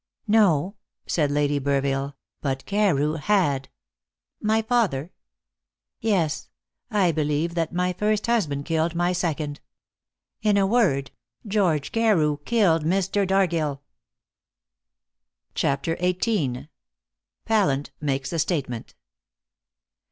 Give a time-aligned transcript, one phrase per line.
[0.25, 3.69] "No," said Lady Burville, "but Carew had."
[4.41, 5.11] "My father?"
[5.99, 6.49] "Yes;
[6.89, 9.59] I believe that my first husband killed my second.
[10.41, 11.11] In a word,
[11.45, 13.27] George Carew killed Mr.
[13.27, 13.81] Dargill."
[15.53, 16.69] CHAPTER XVIII.
[17.45, 18.95] PALLANT MAKES A STATEMENT.